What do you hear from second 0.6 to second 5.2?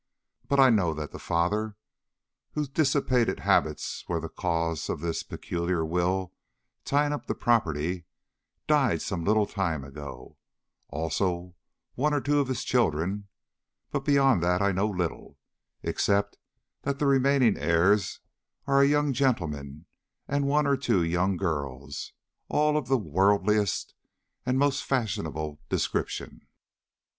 know that the father, whose dissipated habits were the cause of